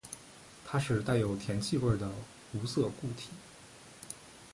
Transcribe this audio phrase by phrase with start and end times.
[0.65, 2.09] 它是带有甜气味的
[2.53, 3.29] 无色固体。